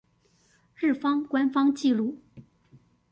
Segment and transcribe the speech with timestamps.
[0.77, 2.15] 日方官方紀錄